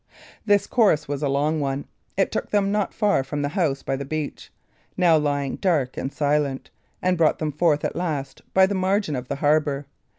This 0.47 0.65
course 0.65 1.07
was 1.07 1.21
a 1.21 1.29
long 1.29 1.59
one. 1.59 1.85
It 2.17 2.31
took 2.31 2.49
them 2.49 2.71
not 2.71 2.91
far 2.91 3.23
from 3.23 3.43
the 3.43 3.49
house 3.49 3.83
by 3.83 3.95
the 3.95 4.03
beach, 4.03 4.51
now 4.97 5.15
lying 5.15 5.57
dark 5.57 5.95
and 5.95 6.11
silent, 6.11 6.71
and 7.03 7.19
brought 7.19 7.37
them 7.37 7.51
forth 7.51 7.85
at 7.85 7.95
last 7.95 8.41
by 8.51 8.65
the 8.65 8.73
margin 8.73 9.15
of 9.15 9.27
the 9.27 9.35
harbour. 9.35 9.85